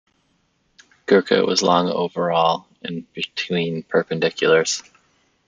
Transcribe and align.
"Gurkha" 1.05 1.45
was 1.45 1.61
long 1.61 1.87
overall 1.91 2.65
and 2.81 3.05
between 3.13 3.83
perpendiculars. 3.83 4.81